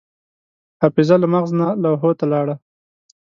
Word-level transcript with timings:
حافظه 0.81 1.15
له 1.21 1.27
مغز 1.33 1.51
نه 1.59 1.67
لوحو 1.83 2.11
ته 2.19 2.25
لاړه. 2.31 2.55